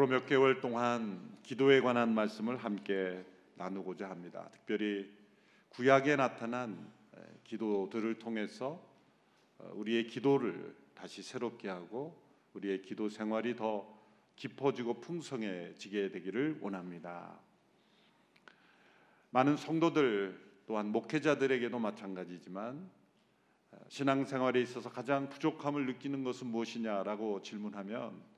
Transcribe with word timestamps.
앞으로 0.00 0.06
몇 0.06 0.24
개월 0.24 0.60
동안 0.60 1.36
기도에 1.42 1.82
관한 1.82 2.14
말씀을 2.14 2.56
함께 2.56 3.22
나누고자 3.56 4.08
합니다. 4.08 4.48
특별히 4.50 5.10
구약에 5.68 6.16
나타난 6.16 6.90
기도들을 7.44 8.18
통해서 8.18 8.82
어, 9.58 9.70
우리의 9.74 10.06
기도를 10.06 10.74
다시 10.94 11.22
새롭게 11.22 11.68
하고 11.68 12.18
우리의 12.54 12.80
기도 12.80 13.10
생활이 13.10 13.56
더 13.56 13.86
깊어지고 14.36 15.02
풍성해지게 15.02 16.12
되기를 16.12 16.60
원합니다. 16.62 17.38
많은 19.28 19.58
성도들 19.58 20.62
또한 20.66 20.92
목회자들에게도 20.92 21.78
마찬가지지만 21.78 22.90
어, 23.72 23.78
신앙생활에 23.88 24.62
있어서 24.62 24.88
가장 24.88 25.28
부족함을 25.28 25.84
느끼는 25.84 26.24
것은 26.24 26.46
무엇이냐라고 26.46 27.42
질문하면 27.42 28.30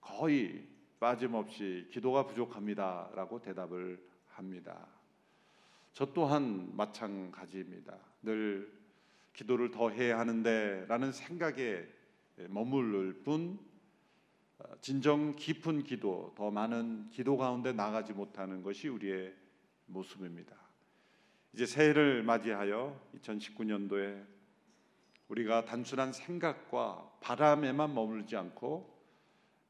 거의 0.00 0.69
빠짐없이 1.00 1.88
기도가 1.90 2.26
부족합니다라고 2.26 3.40
대답을 3.40 4.00
합니다. 4.28 4.86
저 5.92 6.12
또한 6.12 6.70
마찬가지입니다. 6.76 7.98
늘 8.22 8.70
기도를 9.32 9.70
더 9.70 9.90
해야 9.90 10.18
하는데라는 10.18 11.12
생각에 11.12 11.86
머무를 12.48 13.22
뿐 13.22 13.58
어, 14.58 14.64
진정 14.82 15.36
깊은 15.36 15.84
기도, 15.84 16.34
더 16.36 16.50
많은 16.50 17.08
기도 17.10 17.38
가운데 17.38 17.72
나가지 17.72 18.12
못하는 18.12 18.62
것이 18.62 18.88
우리의 18.88 19.34
모습입니다. 19.86 20.54
이제 21.54 21.64
새해를 21.64 22.22
맞이하여 22.22 23.00
2019년도에 23.16 24.26
우리가 25.28 25.64
단순한 25.64 26.12
생각과 26.12 27.10
바람에만 27.20 27.94
머물지 27.94 28.36
않고 28.36 28.99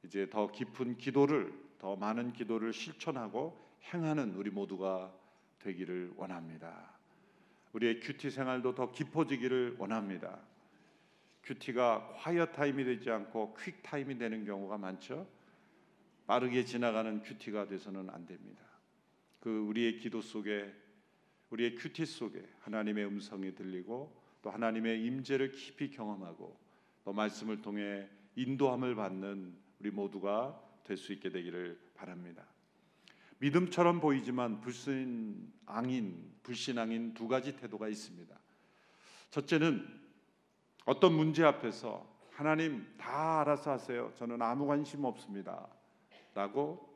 이제 0.04 0.28
더 0.28 0.50
깊은 0.50 0.98
기도를 0.98 1.52
더 1.78 1.96
많은 1.96 2.32
기도를 2.32 2.72
실천하고 2.72 3.58
행하는 3.92 4.34
우리 4.34 4.50
모두가 4.50 5.12
되기를 5.60 6.12
원합니다. 6.16 6.92
우리의 7.72 8.00
QT 8.00 8.30
생활도 8.30 8.74
더 8.74 8.90
깊어지기를 8.92 9.76
원합니다. 9.78 10.40
QT가 11.42 12.16
quiet 12.18 12.46
time이 12.46 12.84
되지 12.84 13.10
않고 13.10 13.54
quick 13.54 13.82
time이 13.82 14.18
되는 14.18 14.44
경우가 14.44 14.78
많죠. 14.78 15.26
빠르게 16.26 16.64
지나가는 16.64 17.22
QT가 17.22 17.66
돼서는 17.66 18.10
안 18.10 18.26
됩니다. 18.26 18.62
그 19.40 19.50
우리의 19.50 19.98
기도 19.98 20.20
속에 20.20 20.72
우리의 21.50 21.74
큐티 21.74 22.06
속에 22.06 22.46
하나님의 22.60 23.06
음성이 23.06 23.54
들리고 23.54 24.14
또 24.42 24.50
하나님의 24.50 25.04
임재를 25.04 25.50
깊이 25.52 25.90
경험하고 25.90 26.56
또 27.04 27.12
말씀을 27.12 27.62
통해 27.62 28.08
인도함을 28.36 28.94
받는 28.94 29.54
우리 29.80 29.90
모두가 29.90 30.60
될 30.84 30.96
수 30.96 31.12
있게 31.12 31.30
되기를 31.30 31.78
바랍니다. 31.94 32.44
믿음처럼 33.38 34.00
보이지만 34.00 34.60
불신앙인, 34.60 36.34
불신앙인 36.42 37.14
두 37.14 37.28
가지 37.28 37.56
태도가 37.56 37.88
있습니다. 37.88 38.38
첫째는 39.30 39.86
어떤 40.84 41.14
문제 41.14 41.44
앞에서 41.44 42.08
하나님 42.30 42.86
다 42.98 43.40
알아서 43.40 43.72
하세요. 43.72 44.12
저는 44.16 44.42
아무 44.42 44.66
관심 44.66 45.04
없습니다. 45.04 45.68
라고 46.34 46.88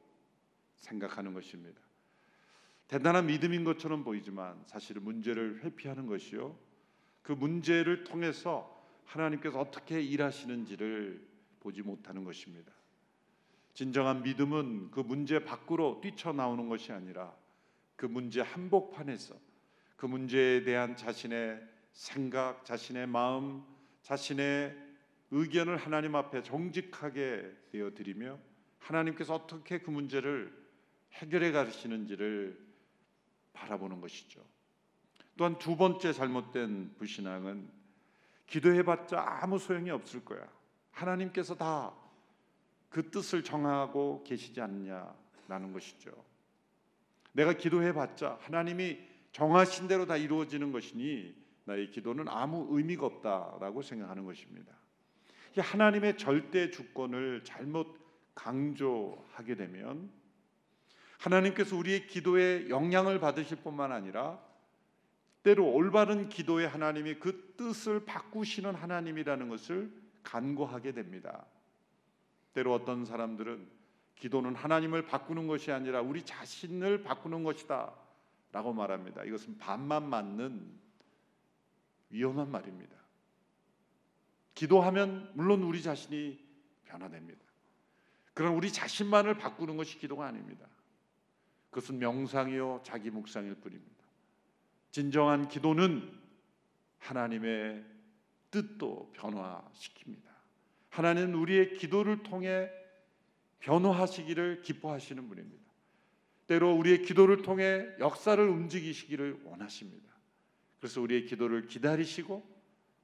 생각하는 0.76 1.32
것입니다. 1.32 1.80
대단한 2.88 3.26
믿음인 3.26 3.64
것처럼 3.64 4.04
보이지만 4.04 4.62
사실은 4.66 5.02
문제를 5.04 5.64
회피하는 5.64 6.06
것이요. 6.06 6.58
그 7.22 7.32
문제를 7.32 8.04
통해서 8.04 8.70
하나님께서 9.04 9.58
어떻게 9.58 10.02
일하시는지를 10.02 11.33
보지 11.64 11.82
못하는 11.82 12.24
것입니다. 12.24 12.70
진정한 13.72 14.22
믿음은 14.22 14.90
그 14.92 15.00
문제 15.00 15.44
밖으로 15.44 16.00
뛰쳐나오는 16.00 16.68
것이 16.68 16.92
아니라 16.92 17.34
그 17.96 18.06
문제 18.06 18.40
한복판에서 18.40 19.34
그 19.96 20.06
문제에 20.06 20.62
대한 20.62 20.94
자신의 20.94 21.60
생각, 21.92 22.64
자신의 22.64 23.06
마음, 23.06 23.64
자신의 24.02 24.76
의견을 25.30 25.78
하나님 25.78 26.14
앞에 26.14 26.42
정직하게 26.42 27.50
되어 27.72 27.94
드리며 27.94 28.38
하나님께서 28.78 29.34
어떻게 29.34 29.80
그 29.80 29.90
문제를 29.90 30.52
해결해 31.14 31.50
가시는지를 31.50 32.62
바라보는 33.54 34.00
것이죠. 34.00 34.44
또한 35.36 35.58
두 35.58 35.76
번째 35.76 36.12
잘못된 36.12 36.94
불신앙은 36.98 37.68
기도해봤자 38.46 39.40
아무 39.42 39.58
소용이 39.58 39.90
없을 39.90 40.24
거야. 40.24 40.46
하나님께서 40.94 41.54
다 41.54 42.04
그 42.94 43.10
뜻을 43.10 43.42
정하고 43.42 44.22
계시지 44.22 44.60
않느냐라는 44.60 45.72
것이죠. 45.72 46.12
내가 47.32 47.52
기도해 47.52 47.92
봤자 47.92 48.38
하나님이 48.42 49.00
정하신 49.32 49.88
대로 49.88 50.06
다 50.06 50.16
이루어지는 50.16 50.70
것이니 50.70 51.34
나의 51.64 51.90
기도는 51.90 52.28
아무 52.28 52.68
의미가 52.70 53.04
없다라고 53.04 53.82
생각하는 53.82 54.24
것입니다. 54.24 54.72
하나님의 55.56 56.18
절대 56.18 56.70
주권을 56.70 57.42
잘못 57.42 57.98
강조하게 58.36 59.56
되면 59.56 60.08
하나님께서 61.18 61.76
우리의 61.76 62.06
기도에 62.06 62.68
영향을 62.68 63.18
받으실 63.18 63.56
뿐만 63.56 63.90
아니라 63.90 64.38
때로 65.42 65.68
올바른 65.68 66.28
기도에 66.28 66.64
하나님이 66.64 67.16
그 67.16 67.54
뜻을 67.56 68.04
바꾸시는 68.04 68.76
하나님이라는 68.76 69.48
것을 69.48 70.03
간과하게 70.24 70.92
됩니다. 70.92 71.46
때로 72.52 72.72
어떤 72.74 73.04
사람들은 73.04 73.68
기도는 74.16 74.54
하나님을 74.54 75.06
바꾸는 75.06 75.46
것이 75.46 75.70
아니라 75.70 76.00
우리 76.00 76.24
자신을 76.24 77.02
바꾸는 77.02 77.44
것이다 77.44 77.92
라고 78.52 78.72
말합니다. 78.72 79.24
이것은 79.24 79.58
반만 79.58 80.08
맞는 80.08 80.84
위험한 82.10 82.50
말입니다. 82.50 82.96
기도하면 84.54 85.30
물론 85.34 85.62
우리 85.62 85.82
자신이 85.82 86.38
변화됩니다. 86.84 87.44
그러나 88.32 88.54
우리 88.54 88.72
자신만을 88.72 89.36
바꾸는 89.38 89.76
것이 89.76 89.98
기도가 89.98 90.26
아닙니다. 90.26 90.66
그것은 91.70 91.98
명상이요 91.98 92.82
자기 92.84 93.10
묵상일 93.10 93.56
뿐입니다. 93.56 94.04
진정한 94.92 95.48
기도는 95.48 96.08
하나님의 97.00 97.93
뜻도 98.54 99.12
변화시킵니다. 99.16 100.22
하나님은 100.90 101.34
우리의 101.34 101.76
기도를 101.76 102.22
통해 102.22 102.70
변호하시기를 103.58 104.62
기뻐하시는 104.62 105.28
분입니다. 105.28 105.64
때로 106.46 106.72
우리의 106.76 107.02
기도를 107.02 107.42
통해 107.42 107.84
역사를 107.98 108.48
움직이시기를 108.48 109.40
원하십니다. 109.44 110.14
그래서 110.78 111.00
우리의 111.00 111.24
기도를 111.24 111.66
기다리시고 111.66 112.54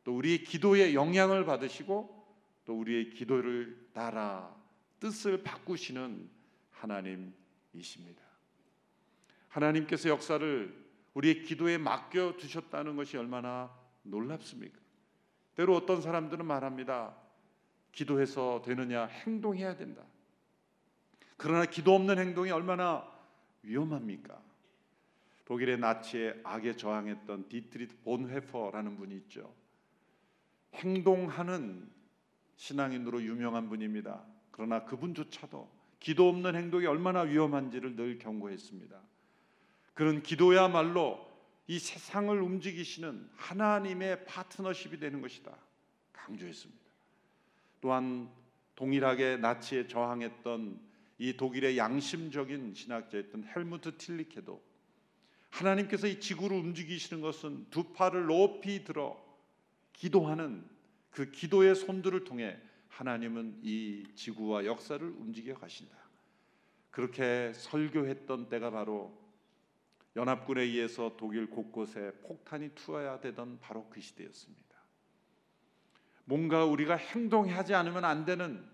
또 0.04 0.16
우리의 0.16 0.44
기도에 0.44 0.94
영향을 0.94 1.44
받으시고 1.44 2.20
또 2.64 2.78
우리의 2.78 3.10
기도를 3.10 3.88
따라 3.92 4.54
뜻을 5.00 5.42
바꾸시는 5.42 6.30
하나님이십니다. 6.70 8.22
하나님께서 9.48 10.10
역사를 10.10 10.90
우리의 11.14 11.42
기도에 11.42 11.76
맡겨 11.76 12.36
두셨다는 12.36 12.94
것이 12.94 13.16
얼마나 13.16 13.74
놀랍습니까? 14.04 14.79
때로 15.54 15.76
어떤 15.76 16.00
사람들은 16.00 16.44
말합니다. 16.46 17.14
기도해서 17.92 18.62
되느냐 18.64 19.06
행동해야 19.06 19.76
된다. 19.76 20.02
그러나 21.36 21.64
기도 21.64 21.94
없는 21.94 22.18
행동이 22.18 22.50
얼마나 22.50 23.06
위험합니까? 23.62 24.40
독일의 25.44 25.78
나치의 25.78 26.40
악에 26.44 26.76
저항했던 26.76 27.48
디트리히 27.48 27.96
본회퍼라는 28.04 28.96
분이 28.96 29.16
있죠. 29.16 29.52
행동하는 30.74 31.90
신앙인으로 32.56 33.22
유명한 33.22 33.68
분입니다. 33.68 34.22
그러나 34.50 34.84
그분조차도 34.84 35.68
기도 35.98 36.28
없는 36.28 36.54
행동이 36.54 36.86
얼마나 36.86 37.22
위험한지를 37.22 37.96
늘 37.96 38.18
경고했습니다. 38.18 39.00
그런 39.94 40.22
기도야말로 40.22 41.29
이 41.70 41.78
세상을 41.78 42.36
움직이시는 42.42 43.30
하나님의 43.36 44.24
파트너십이 44.24 44.98
되는 44.98 45.20
것이다. 45.20 45.56
강조했습니다. 46.12 46.82
또한 47.80 48.28
동일하게 48.74 49.36
나치에 49.36 49.86
저항했던 49.86 50.80
이 51.18 51.36
독일의 51.36 51.78
양심적인 51.78 52.74
신학자였던 52.74 53.52
헬무트 53.54 53.98
틸리케도 53.98 54.60
하나님께서 55.50 56.08
이 56.08 56.18
지구를 56.18 56.56
움직이시는 56.56 57.22
것은 57.22 57.66
두 57.70 57.92
팔을 57.92 58.26
높이 58.26 58.82
들어 58.82 59.24
기도하는 59.92 60.68
그 61.12 61.30
기도의 61.30 61.76
손들을 61.76 62.24
통해 62.24 62.58
하나님은 62.88 63.60
이 63.62 64.08
지구와 64.16 64.64
역사를 64.64 65.06
움직여 65.06 65.54
가신다. 65.54 65.96
그렇게 66.90 67.52
설교했던 67.54 68.48
때가 68.48 68.72
바로 68.72 69.19
연합군에 70.16 70.62
의해서 70.62 71.14
독일 71.16 71.48
곳곳에 71.48 72.12
폭탄이 72.22 72.70
투하야 72.74 73.20
되던 73.20 73.58
바로 73.60 73.88
그 73.88 74.00
시대였습니다. 74.00 74.70
뭔가 76.24 76.64
우리가 76.64 76.96
행동하지 76.96 77.74
않으면 77.74 78.04
안 78.04 78.24
되는 78.24 78.64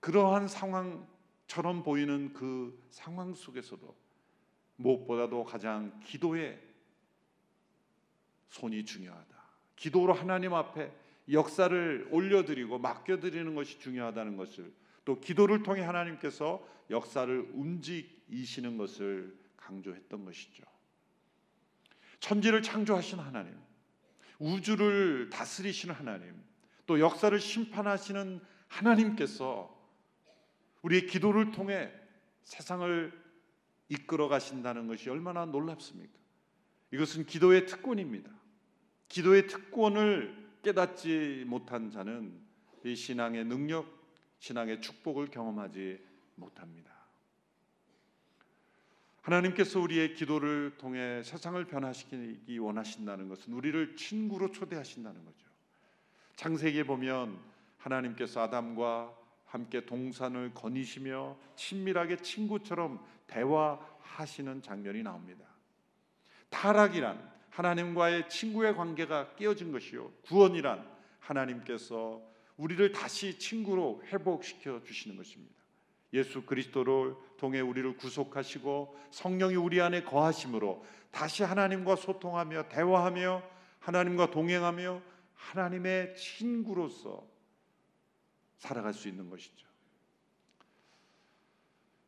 그러한 0.00 0.48
상황 0.48 1.06
처럼 1.46 1.82
보이는 1.82 2.32
그 2.32 2.80
상황 2.90 3.34
속에서도 3.34 3.96
무엇보다도 4.76 5.44
가장 5.44 6.00
기도의 6.00 6.60
손이 8.48 8.84
중요하다. 8.84 9.40
기도로 9.76 10.12
하나님 10.12 10.54
앞에 10.54 10.92
역사를 11.32 12.08
올려드리고 12.10 12.78
맡겨드리는 12.78 13.54
것이 13.54 13.78
중요하다는 13.78 14.36
것을 14.36 14.72
또 15.04 15.20
기도를 15.20 15.62
통해 15.62 15.82
하나님께서 15.82 16.66
역사를 16.90 17.50
움직이시는 17.54 18.76
것을 18.76 19.36
강조했던 19.56 20.24
것이죠. 20.24 20.64
천지를 22.20 22.62
창조하신 22.62 23.18
하나님, 23.18 23.58
우주를 24.38 25.30
다스리시는 25.30 25.94
하나님, 25.94 26.34
또 26.86 27.00
역사를 27.00 27.38
심판하시는 27.38 28.40
하나님께서 28.68 29.76
우리의 30.82 31.06
기도를 31.06 31.50
통해 31.50 31.92
세상을 32.44 33.12
이끌어 33.88 34.28
가신다는 34.28 34.86
것이 34.86 35.10
얼마나 35.10 35.44
놀랍습니까? 35.44 36.12
이것은 36.92 37.26
기도의 37.26 37.66
특권입니다. 37.66 38.30
기도의 39.08 39.46
특권을 39.46 40.50
깨닫지 40.62 41.44
못한 41.46 41.90
자는 41.90 42.40
이 42.84 42.94
신앙의 42.94 43.44
능력, 43.44 43.86
신앙의 44.38 44.80
축복을 44.80 45.28
경험하지 45.30 46.00
못합니다. 46.36 46.89
하나님께서 49.22 49.80
우리의 49.80 50.14
기도를 50.14 50.76
통해 50.78 51.22
세상을 51.22 51.62
변화시키기 51.66 52.58
원하신다는 52.58 53.28
것은 53.28 53.52
우리를 53.52 53.96
친구로 53.96 54.50
초대하신다는 54.50 55.24
거죠. 55.24 55.46
창세기에 56.36 56.84
보면 56.84 57.38
하나님께서 57.78 58.42
아담과 58.42 59.14
함께 59.44 59.84
동산을 59.84 60.54
거니시며 60.54 61.36
친밀하게 61.56 62.16
친구처럼 62.16 63.04
대화하시는 63.26 64.62
장면이 64.62 65.02
나옵니다. 65.02 65.44
타락이란 66.48 67.30
하나님과의 67.50 68.28
친구의 68.28 68.74
관계가 68.74 69.34
깨어진 69.34 69.72
것이요. 69.72 70.10
구원이란 70.22 70.88
하나님께서 71.18 72.22
우리를 72.56 72.92
다시 72.92 73.38
친구로 73.38 74.02
회복시켜 74.06 74.82
주시는 74.84 75.16
것입니다. 75.16 75.59
예수 76.12 76.42
그리스도를 76.42 77.14
통해 77.36 77.60
우리를 77.60 77.96
구속하시고 77.96 78.98
성령이 79.10 79.56
우리 79.56 79.80
안에 79.80 80.02
거하심으로 80.02 80.84
다시 81.10 81.42
하나님과 81.42 81.96
소통하며 81.96 82.68
대화하며 82.68 83.42
하나님과 83.78 84.30
동행하며 84.30 85.02
하나님의 85.34 86.16
친구로서 86.16 87.26
살아갈 88.58 88.92
수 88.92 89.08
있는 89.08 89.30
것이죠. 89.30 89.66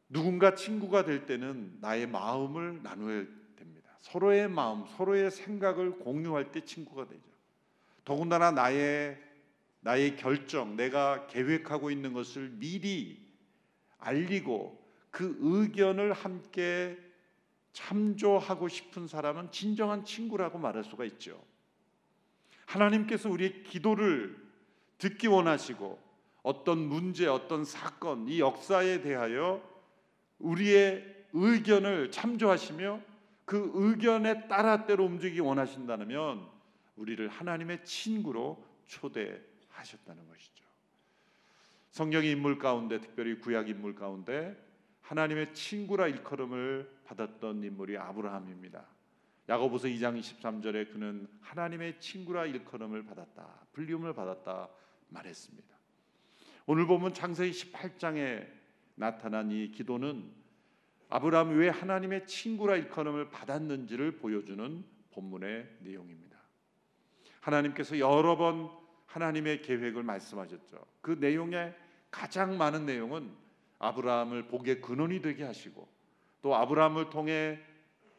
누군가 0.08 0.54
친구가 0.54 1.04
될 1.04 1.24
때는 1.24 1.78
나의 1.80 2.06
마음을 2.06 2.82
나누어야 2.82 3.24
됩니다. 3.56 3.96
서로의 4.00 4.48
마음, 4.48 4.84
서로의 4.96 5.30
생각을 5.30 5.98
공유할 5.98 6.52
때 6.52 6.62
친구가 6.62 7.08
되죠. 7.08 7.22
더군다나 8.04 8.50
나의 8.50 9.18
나의 9.80 10.16
결정, 10.16 10.76
내가 10.76 11.26
계획하고 11.26 11.90
있는 11.90 12.12
것을 12.12 12.50
미리 12.50 13.20
알리고 14.02 14.80
그 15.10 15.36
의견을 15.40 16.12
함께 16.12 16.98
참조하고 17.72 18.68
싶은 18.68 19.06
사람은 19.06 19.50
진정한 19.50 20.04
친구라고 20.04 20.58
말할 20.58 20.84
수가 20.84 21.04
있죠. 21.06 21.42
하나님께서 22.66 23.30
우리의 23.30 23.62
기도를 23.64 24.36
듣기 24.98 25.26
원하시고 25.26 25.98
어떤 26.42 26.78
문제, 26.78 27.26
어떤 27.26 27.64
사건, 27.64 28.28
이 28.28 28.40
역사에 28.40 29.02
대하여 29.02 29.62
우리의 30.38 31.26
의견을 31.32 32.10
참조하시며 32.10 33.00
그 33.44 33.70
의견에 33.74 34.48
따라 34.48 34.86
때로 34.86 35.04
움직이기 35.04 35.40
원하신다면 35.40 36.46
우리를 36.96 37.28
하나님의 37.28 37.84
친구로 37.84 38.64
초대하셨다는 38.86 40.28
것이죠. 40.28 40.64
성경의 41.92 42.30
인물 42.30 42.58
가운데 42.58 42.98
특별히 42.98 43.38
구약 43.38 43.68
인물 43.68 43.94
가운데 43.94 44.56
하나님의 45.02 45.52
친구라 45.52 46.08
일컬음을 46.08 46.90
받았던 47.04 47.62
인물이 47.62 47.98
아브라함입니다. 47.98 48.86
야고보서 49.50 49.88
2장 49.88 50.18
23절에 50.18 50.90
그는 50.90 51.28
하나님의 51.42 52.00
친구라 52.00 52.46
일컬음을 52.46 53.04
받았다. 53.04 53.66
불리움을 53.72 54.14
받았다 54.14 54.70
말했습니다. 55.10 55.68
오늘 56.64 56.86
보면 56.86 57.12
창세기 57.12 57.50
18장에 57.50 58.48
나타난 58.94 59.50
이 59.50 59.70
기도는 59.70 60.32
아브라함이 61.10 61.56
왜 61.56 61.68
하나님의 61.68 62.26
친구라 62.26 62.76
일컬음을 62.76 63.28
받았는지를 63.28 64.16
보여주는 64.16 64.82
본문의 65.10 65.76
내용입니다. 65.80 66.38
하나님께서 67.40 67.98
여러 67.98 68.38
번 68.38 68.70
하나님의 69.12 69.60
계획을 69.60 70.02
말씀하셨죠. 70.02 70.86
그 71.02 71.10
내용의 71.20 71.81
가장 72.12 72.56
많은 72.56 72.86
내용은 72.86 73.32
아브라함을 73.80 74.46
복의 74.46 74.80
근원이 74.80 75.20
되게 75.22 75.42
하시고 75.42 75.88
또 76.42 76.54
아브라함을 76.54 77.10
통해 77.10 77.58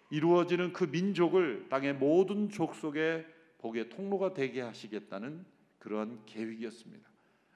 이루어지는 0.10 0.74
그 0.74 0.84
민족을 0.84 1.68
땅의 1.70 1.94
모든 1.94 2.50
족속의 2.50 3.26
복의 3.60 3.90
통로가 3.90 4.34
되게 4.34 4.60
하시겠다는 4.60 5.46
그러한 5.80 6.26
계획이었습니다. 6.26 7.08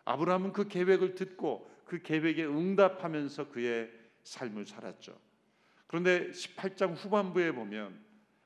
아브라함은 0.05 0.53
그 0.53 0.69
계획을 0.69 1.15
듣고 1.15 1.69
그 1.83 2.01
계획에 2.01 2.45
응답하면서 2.45 3.49
그의 3.49 3.91
삶을 4.23 4.65
살았죠. 4.65 5.17
그런데 5.87 6.29
18장 6.31 6.95
후반부에 6.95 7.51
보면 7.51 7.99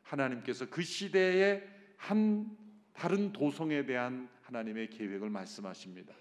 하나님께서 0.04 0.70
그 0.70 0.82
시대의 0.82 1.68
한 1.98 2.58
다른 2.94 3.32
도성에 3.32 3.86
대한 3.86 4.30
하나님의 4.44 4.90
계획을 4.90 5.30
말씀하십니다. 5.30 6.14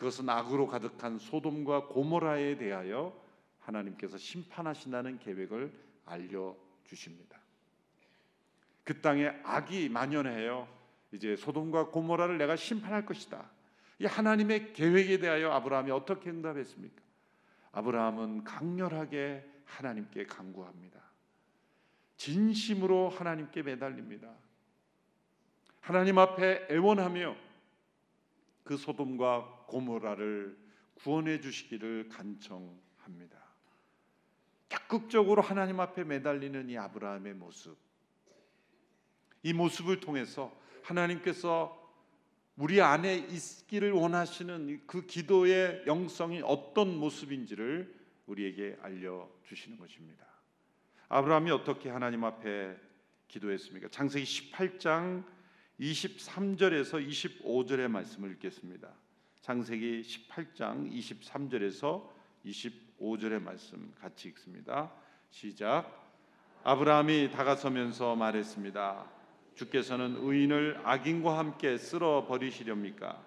그것은 0.00 0.30
악으로 0.30 0.66
가득한 0.66 1.18
소돔과 1.18 1.88
고모라에 1.88 2.56
대하여 2.56 3.14
하나님께서 3.58 4.16
심판하신다는 4.16 5.18
계획을 5.18 5.70
알려 6.06 6.56
주십니다. 6.84 7.38
그 8.82 9.02
땅에 9.02 9.28
악이 9.44 9.90
만연해요. 9.90 10.66
이제 11.12 11.36
소돔과 11.36 11.88
고모라를 11.88 12.38
내가 12.38 12.56
심판할 12.56 13.04
것이다. 13.04 13.50
이 13.98 14.06
하나님의 14.06 14.72
계획에 14.72 15.18
대하여 15.18 15.50
아브라함이 15.50 15.90
어떻게 15.90 16.30
응답했습니까? 16.30 17.02
아브라함은 17.72 18.44
강렬하게 18.44 19.44
하나님께 19.66 20.24
간구합니다. 20.24 20.98
진심으로 22.16 23.10
하나님께 23.10 23.62
매달립니다. 23.64 24.30
하나님 25.82 26.18
앞에 26.18 26.68
애원하며 26.70 27.36
그 28.64 28.78
소돔과 28.78 29.59
고모라를 29.70 30.58
구원해 30.94 31.40
주시기를 31.40 32.08
간청합니다. 32.08 33.38
적극적으로 34.68 35.40
하나님 35.40 35.80
앞에 35.80 36.04
매달리는 36.04 36.68
이 36.68 36.76
아브라함의 36.76 37.34
모습. 37.34 37.78
이 39.42 39.52
모습을 39.52 40.00
통해서 40.00 40.54
하나님께서 40.82 41.78
우리 42.56 42.80
안에 42.80 43.16
있기를 43.16 43.92
원하시는 43.92 44.82
그 44.86 45.06
기도의 45.06 45.84
영성이 45.86 46.42
어떤 46.44 46.96
모습인지를 46.98 47.98
우리에게 48.26 48.76
알려 48.82 49.30
주시는 49.44 49.78
것입니다. 49.78 50.26
아브라함이 51.08 51.50
어떻게 51.50 51.88
하나님 51.88 52.24
앞에 52.24 52.76
기도했습니까? 53.28 53.88
창세기 53.88 54.24
18장 54.24 55.24
23절에서 55.80 57.06
25절의 57.08 57.88
말씀을 57.88 58.32
읽겠습니다. 58.32 58.92
창세기 59.42 60.02
18장 60.02 60.92
23절에서 60.92 62.06
25절의 62.44 63.42
말씀 63.42 63.90
같이 63.98 64.28
읽습니다. 64.28 64.92
시작. 65.30 65.98
아브라함이 66.62 67.30
다가서면서 67.30 68.16
말했습니다. 68.16 69.06
주께서는 69.54 70.16
의인을 70.18 70.82
악인과 70.84 71.38
함께 71.38 71.78
쓸어 71.78 72.26
버리시렵니까? 72.26 73.18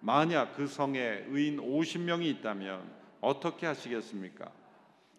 만약 0.00 0.56
그 0.56 0.66
성에 0.66 1.26
의인 1.28 1.58
50명이 1.58 2.24
있다면 2.38 2.90
어떻게 3.20 3.66
하시겠습니까? 3.66 4.50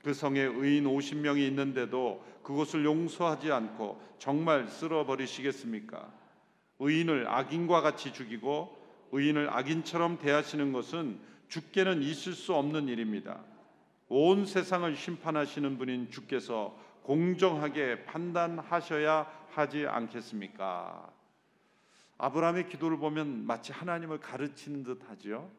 그 0.04 0.16
성에 0.16 0.42
의인 0.42 0.86
50명이 0.86 1.48
있는데도 1.50 2.25
그곳을 2.42 2.84
용서하지 2.86 3.52
않고 3.52 4.02
정말 4.18 4.68
쓸어 4.68 5.06
버리시겠습니까? 5.06 6.12
의인을 6.80 7.28
악인과 7.28 7.82
같이 7.82 8.12
죽이고 8.12 8.83
의인을 9.13 9.48
악인처럼 9.51 10.17
대하시는 10.17 10.74
것은 10.74 11.20
주께는 11.48 12.01
있을 12.01 12.34
수 12.34 12.55
없는 12.55 12.88
일입니다. 12.88 13.43
온 14.10 14.46
세상을 14.48 14.96
심판하시는 14.96 15.77
분인 15.77 16.10
주께서 16.10 16.75
공정하게 17.03 18.05
판단하셔야 18.05 19.32
하지 19.51 19.86
않겠습니까? 19.86 21.13
아브라함의 22.17 22.70
기도를 22.70 22.98
보면 22.98 23.46
마치 23.46 23.72
하나님을 23.72 24.20
가르치는 24.20 24.84
듯하지요. 24.84 25.50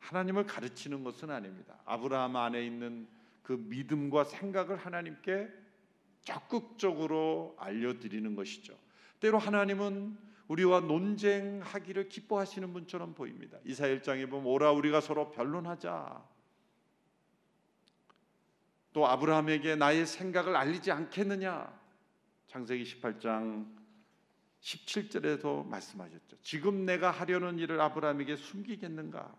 하나님을 0.00 0.46
가르치는 0.46 1.04
것은 1.04 1.30
아닙니다. 1.30 1.78
아브라함 1.84 2.34
안에 2.34 2.64
있는 2.66 3.06
그 3.44 3.52
믿음과 3.52 4.24
생각을 4.24 4.76
하나님께 4.76 5.48
적극적으로 6.22 7.56
알려드리는 7.60 8.34
것이죠. 8.34 8.76
때로 9.20 9.38
하나님은 9.38 10.29
우리와 10.50 10.80
논쟁하기를 10.80 12.08
기뻐하시는 12.08 12.72
분처럼 12.72 13.14
보입니다. 13.14 13.58
이사 13.64 13.86
1장에 13.86 14.28
보면 14.28 14.46
오라 14.46 14.72
우리가 14.72 15.00
서로 15.00 15.30
변론하자. 15.30 16.22
또 18.92 19.06
아브라함에게 19.06 19.76
나의 19.76 20.06
생각을 20.06 20.56
알리지 20.56 20.90
않겠느냐. 20.90 21.72
창세기 22.48 22.82
18장 22.82 23.66
17절에도 24.60 25.66
말씀하셨죠. 25.66 26.36
지금 26.42 26.84
내가 26.84 27.10
하려는 27.10 27.58
일을 27.58 27.80
아브라함에게 27.80 28.34
숨기겠는가? 28.36 29.32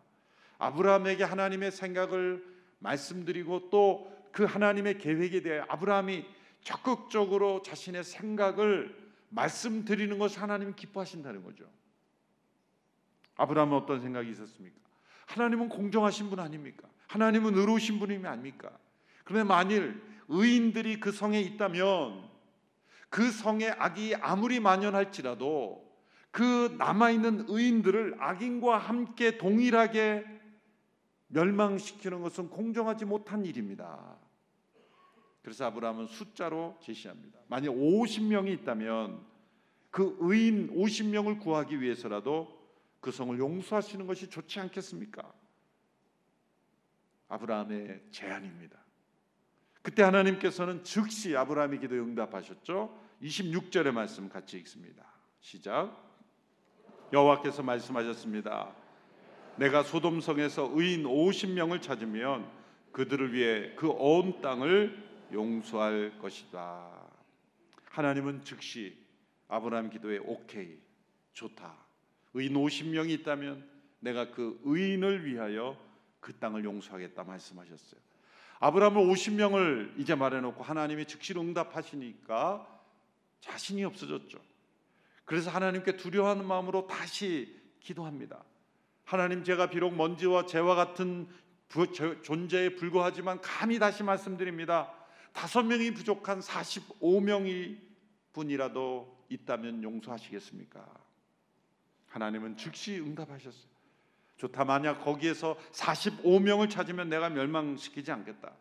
아브라함에게 0.60 1.25
하나님의 1.25 1.72
생각을 1.72 2.44
말씀드리고 2.80 3.70
또 3.70 4.22
그 4.32 4.46
하나님의 4.46 4.98
계획에 4.98 5.41
대해 5.41 5.62
아브라함이 5.68 6.25
적극적으로 6.63 7.62
자신의 7.62 8.03
생각을 8.03 9.00
말씀드리는 9.31 10.17
것을 10.19 10.41
하나님은 10.41 10.75
기뻐하신다는 10.75 11.43
거죠. 11.43 11.65
아브라함은 13.35 13.75
어떤 13.75 14.01
생각이 14.01 14.29
있었습니까? 14.31 14.79
하나님은 15.25 15.69
공정하신 15.69 16.29
분 16.29 16.39
아닙니까? 16.39 16.88
하나님은 17.07 17.55
의로우신 17.55 18.00
분이 18.00 18.25
아닙니까? 18.25 18.77
그러면 19.23 19.47
만일 19.47 20.01
의인들이 20.27 21.00
그 21.00 21.11
성에 21.11 21.39
있다면 21.41 22.29
그 23.09 23.31
성에 23.31 23.69
악이 23.69 24.15
아무리 24.15 24.59
만연할지라도 24.59 25.89
그 26.31 26.75
남아 26.77 27.11
있는 27.11 27.45
의인들을 27.47 28.15
악인과 28.19 28.77
함께 28.77 29.38
동일하게 29.38 30.25
멸망시키는 31.27 32.21
것은 32.21 32.50
공정하지 32.50 33.05
못한 33.05 33.45
일입니다. 33.45 34.17
그래서 35.41 35.65
아브라함은 35.65 36.07
숫자로 36.07 36.77
제시합니다. 36.81 37.39
만약 37.48 37.71
50명이 37.71 38.50
있다면 38.60 39.25
그 39.89 40.17
의인 40.19 40.69
50명을 40.75 41.39
구하기 41.39 41.81
위해서라도 41.81 42.60
그 43.00 43.12
성을 43.12 43.38
용서하시는 43.38 44.05
것이 44.05 44.29
좋지 44.29 44.60
않겠습니까? 44.60 45.33
아브라함의 47.27 48.03
제안입니다. 48.12 48.77
그때 49.81 50.03
하나님께서는 50.03 50.83
즉시 50.83 51.36
아브라함의 51.36 51.79
기도에 51.79 52.00
응답하셨죠. 52.00 52.98
26절의 53.24 53.91
말씀 53.91 54.29
같이 54.29 54.57
읽습니다. 54.60 55.05
시작. 55.39 56.12
여호와께서 57.12 57.63
말씀하셨습니다. 57.63 58.75
내가 59.57 59.83
소돔 59.83 60.21
성에서 60.21 60.71
의인 60.74 61.03
50명을 61.03 61.81
찾으면 61.81 62.50
그들을 62.91 63.33
위해 63.33 63.75
그온 63.75 64.41
땅을 64.41 65.11
용서할 65.31 66.17
것이다. 66.19 66.89
하나님은 67.85 68.43
즉시 68.43 68.97
아브라함 69.47 69.89
기도에 69.89 70.19
오케이 70.19 70.77
좋다. 71.33 71.75
의인 72.33 72.53
50명이 72.53 73.09
있다면 73.19 73.69
내가 74.00 74.31
그 74.31 74.59
의인을 74.63 75.25
위하여 75.25 75.77
그 76.19 76.33
땅을 76.38 76.63
용서하겠다 76.63 77.23
말씀하셨어요. 77.23 78.00
아브라함은 78.59 79.01
50명을 79.09 80.00
이제 80.00 80.15
말해놓고 80.15 80.63
하나님이 80.63 81.05
즉시 81.05 81.33
응답하시니까 81.33 82.67
자신이 83.41 83.83
없어졌죠. 83.83 84.39
그래서 85.25 85.50
하나님께 85.50 85.97
두려워하는 85.97 86.45
마음으로 86.45 86.88
다시 86.88 87.59
기도합니다. 87.79 88.43
하나님 89.03 89.43
제가 89.43 89.69
비록 89.69 89.95
먼지와 89.95 90.45
재와 90.45 90.75
같은 90.75 91.27
존재에 92.21 92.75
불과하지만 92.75 93.41
감히 93.41 93.79
다시 93.79 94.03
말씀드립니다. 94.03 94.93
다섯 95.33 95.63
명이 95.63 95.93
부족한 95.93 96.39
45명이 96.39 97.77
분이라도 98.33 99.25
있다면 99.29 99.83
용서하시겠습니까? 99.83 100.85
하나님은 102.07 102.57
즉시 102.57 103.00
응답하셨어요. 103.00 103.71
좋다. 104.38 104.65
만약 104.65 105.03
거기에서 105.03 105.57
45명을 105.71 106.69
찾으면 106.69 107.09
내가 107.09 107.29
멸망시키지 107.29 108.11
않겠다. 108.11 108.51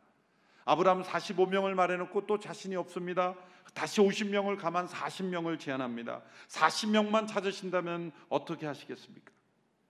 아브라함 0.64 1.02
45명을 1.02 1.74
말해놓고 1.74 2.26
또 2.26 2.38
자신이 2.38 2.76
없습니다. 2.76 3.34
다시 3.74 4.00
50명을 4.00 4.58
가만 4.58 4.86
40명을 4.86 5.58
제안합니다. 5.58 6.22
40명만 6.48 7.26
찾으신다면 7.26 8.12
어떻게 8.28 8.66
하시겠습니까? 8.66 9.32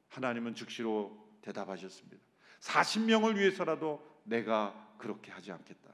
하나님은 0.08 0.54
즉시로 0.54 1.28
대답하셨습니다. 1.42 2.18
40명을 2.60 3.36
위해서라도 3.36 4.00
내가 4.24 4.94
그렇게 4.98 5.32
하지 5.32 5.50
않겠다. 5.50 5.90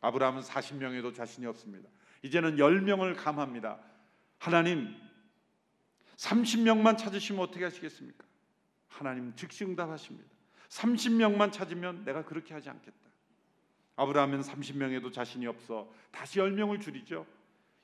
아브라함은 0.00 0.42
40명에도 0.42 1.14
자신이 1.14 1.46
없습니다. 1.46 1.88
이제는 2.22 2.56
10명을 2.56 3.16
감합니다. 3.16 3.78
하나님 4.38 4.94
30명만 6.16 6.98
찾으시면 6.98 7.42
어떻게 7.42 7.64
하시겠습니까? 7.64 8.24
하나님 8.88 9.34
즉시 9.36 9.64
응답하십니다. 9.64 10.28
30명만 10.68 11.52
찾으면 11.52 12.04
내가 12.04 12.24
그렇게 12.24 12.54
하지 12.54 12.68
않겠다. 12.68 12.96
아브라함은 13.96 14.40
30명에도 14.40 15.12
자신이 15.12 15.46
없어 15.46 15.92
다시 16.10 16.38
10명을 16.38 16.80
줄이죠. 16.80 17.26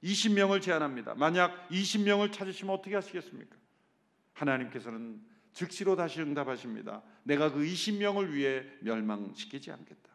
20명을 0.03 0.63
제안합니다. 0.63 1.15
만약 1.15 1.69
20명을 1.71 2.33
찾으시면 2.33 2.75
어떻게 2.75 2.95
하시겠습니까? 2.95 3.57
하나님께서는 4.35 5.21
즉시로 5.53 5.97
다시 5.97 6.21
응답하십니다. 6.21 7.03
내가 7.23 7.51
그 7.51 7.61
20명을 7.61 8.31
위해 8.31 8.65
멸망시키지 8.81 9.73
않겠다. 9.73 10.11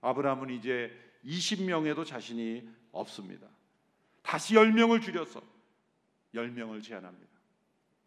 아브라함은 0.00 0.50
이제 0.50 0.96
20명에도 1.26 2.06
자신이 2.06 2.68
없습니다. 2.92 3.48
다시 4.22 4.54
10명을 4.54 5.02
줄여서 5.02 5.42
10명을 6.34 6.82
제안합니다. 6.82 7.36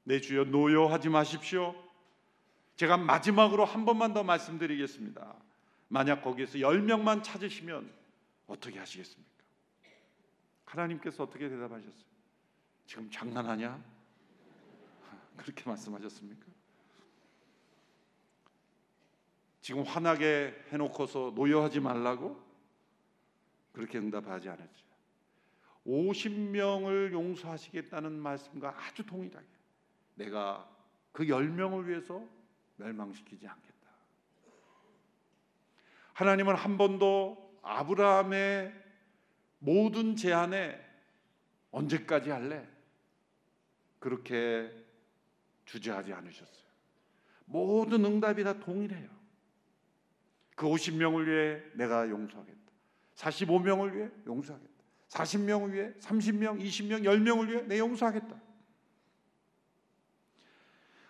내 0.03 0.19
주여 0.19 0.45
노여하지 0.45 1.09
마십시오. 1.09 1.75
제가 2.75 2.97
마지막으로 2.97 3.65
한 3.65 3.85
번만 3.85 4.13
더 4.13 4.23
말씀드리겠습니다. 4.23 5.35
만약 5.89 6.21
거기에서 6.21 6.57
10명만 6.59 7.23
찾으시면 7.23 7.91
어떻게 8.47 8.79
하시겠습니까? 8.79 9.29
하나님께서 10.65 11.23
어떻게 11.23 11.49
대답하셨어요? 11.49 12.09
지금 12.85 13.09
장난하냐? 13.11 13.83
그렇게 15.37 15.63
말씀하셨습니까? 15.65 16.45
지금 19.61 19.83
화나게 19.83 20.65
해놓고서 20.71 21.33
노여하지 21.35 21.79
말라고 21.79 22.48
그렇게 23.71 23.97
응답하지 23.97 24.49
않았죠. 24.49 24.89
50명을 25.85 27.11
용서하시겠다는 27.11 28.13
말씀과 28.13 28.75
아주 28.77 29.05
동일하게 29.05 29.47
내가 30.15 30.69
그 31.11 31.25
10명을 31.25 31.85
위해서 31.85 32.23
멸망시키지 32.77 33.47
않겠다. 33.47 33.89
하나님은 36.13 36.55
한 36.55 36.77
번도 36.77 37.59
아브라함의 37.61 38.73
모든 39.59 40.15
제안에 40.15 40.79
언제까지 41.71 42.29
할래? 42.29 42.67
그렇게 43.99 44.71
주저하지 45.65 46.13
않으셨어요. 46.13 46.69
모든 47.45 48.05
응답이 48.05 48.43
다 48.43 48.59
동일해요. 48.59 49.09
그 50.55 50.65
50명을 50.65 51.25
위해 51.27 51.63
내가 51.73 52.09
용서하겠다. 52.09 52.58
45명을 53.19 53.93
위해 53.93 54.09
용서하겠다. 54.25 54.69
40명을 55.09 55.71
위해 55.71 55.93
30명, 55.99 56.61
20명, 56.61 57.03
10명을 57.03 57.49
위해 57.49 57.61
내 57.63 57.79
용서하겠다. 57.79 58.35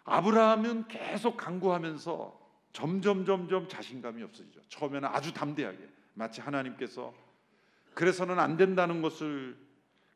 아브라함은 0.06 0.88
계속 0.88 1.38
강구하면서 1.38 2.40
점점 2.72 3.26
점점 3.26 3.68
자신감이 3.68 4.24
없어지죠. 4.24 4.62
처음에는 4.70 5.08
아주 5.08 5.34
담대하게 5.34 5.78
마치 6.14 6.42
하나님께서 6.42 7.14
그래서는 7.94 8.40
안 8.40 8.58
된다는 8.58 9.02
것을 9.02 9.58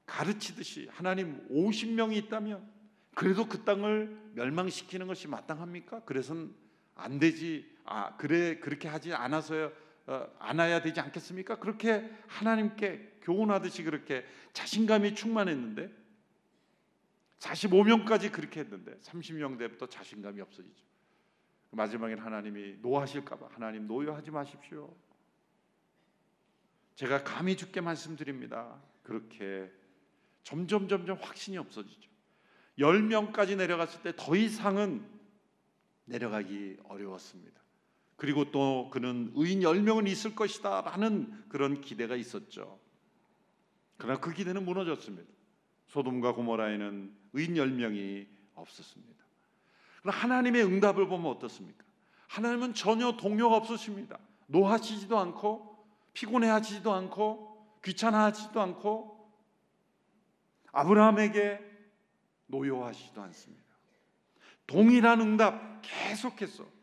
가르치듯이 0.06 0.90
하나님 0.92 1.48
50명이 1.50 2.16
있다면 2.26 2.68
그래도 3.14 3.46
그 3.46 3.64
땅을 3.64 4.32
멸망시키는 4.34 5.06
것이 5.08 5.28
마땅합니까? 5.28 6.04
그래서는 6.06 6.54
안 6.96 7.20
되지. 7.20 7.72
아, 7.86 8.16
그래 8.18 8.58
그렇게 8.60 8.88
하지 8.88 9.14
않아서요. 9.14 9.72
어, 10.06 10.28
안아야 10.40 10.82
되지 10.82 11.00
않겠습니까? 11.00 11.60
그렇게 11.60 12.10
하나님께 12.28 13.20
교훈하듯이 13.22 13.84
그렇게 13.84 14.26
자신감이 14.52 15.16
충만했는데 15.16 15.92
45명까지 17.40 18.32
그렇게 18.32 18.62
했는데 18.62 18.98
30명 19.00 19.58
때부터 19.58 19.88
자신감이 19.88 20.42
없어지죠. 20.42 20.84
마지막엔 21.72 22.20
하나님이 22.20 22.78
노하실까봐 22.82 23.50
하나님 23.52 23.88
노여하지 23.88 24.32
마십시오. 24.32 24.96
제가 26.96 27.24
감히 27.24 27.58
죽게 27.58 27.82
말씀드립니다. 27.82 28.80
그렇게 29.02 29.72
점점 30.44 30.88
점점 30.88 31.18
확신이 31.20 31.58
없어지죠. 31.58 32.10
10명까지 32.78 33.56
내려갔을 33.58 34.02
때 34.02 34.14
더 34.16 34.36
이상은 34.36 35.06
내려가기 36.06 36.78
어려웠습니다. 36.84 37.63
그리고 38.24 38.52
또 38.52 38.90
그는 38.90 39.34
의인 39.36 39.60
10명은 39.60 40.08
있을 40.08 40.34
것이다 40.34 40.80
라는 40.80 41.44
그런 41.50 41.82
기대가 41.82 42.16
있었죠. 42.16 42.80
그러나 43.98 44.18
그 44.22 44.32
기대는 44.32 44.64
무너졌습니다. 44.64 45.30
소돔과 45.88 46.32
고모라에는 46.32 47.14
의인 47.34 47.56
10명이 47.56 48.26
없었습니다. 48.56 49.26
그러나 50.02 50.18
하나님의 50.20 50.64
응답을 50.64 51.10
보면 51.10 51.32
어떻습니까? 51.32 51.84
하나님은 52.30 52.76
전혀 52.76 53.12
동요가 53.18 53.58
없으십니다. 53.58 54.18
노하시지도 54.48 55.20
않고 55.20 55.86
피곤해하지도 56.14 56.94
않고 56.94 57.82
귀찮아하지도 57.84 58.62
않고 58.62 59.34
아브라함에게 60.72 61.60
노여하시지도 62.48 63.22
않습니다. 63.22 63.66
동일한 64.66 65.20
응답 65.20 65.82
계속해서 65.82 66.83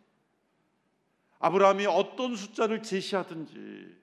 아브라함이 1.40 1.86
어떤 1.86 2.36
숫자를 2.36 2.82
제시하든지 2.82 3.98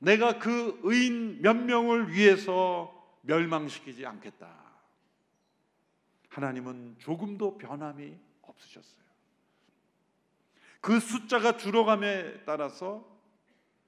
내가 0.00 0.38
그 0.38 0.78
의인 0.82 1.40
몇 1.40 1.56
명을 1.56 2.12
위해서 2.12 2.92
멸망시키지 3.22 4.04
않겠다. 4.06 4.62
하나님은 6.28 6.96
조금도 6.98 7.58
변함이 7.58 8.14
없으셨어요. 8.42 9.04
그 10.80 11.00
숫자가 11.00 11.56
줄어감에 11.56 12.44
따라서 12.44 13.08